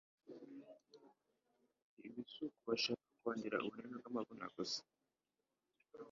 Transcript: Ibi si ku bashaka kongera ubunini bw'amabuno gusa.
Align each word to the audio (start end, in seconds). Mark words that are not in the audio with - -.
Ibi 2.05 2.21
si 2.31 2.43
ku 2.55 2.61
bashaka 2.69 3.05
kongera 3.21 3.57
ubunini 3.65 3.95
bw'amabuno 3.99 4.45
gusa. 4.55 4.79